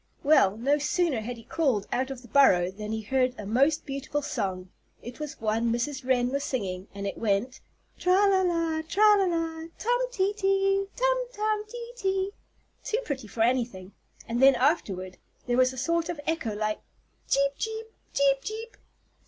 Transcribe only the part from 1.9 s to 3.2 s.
out of the burrow than he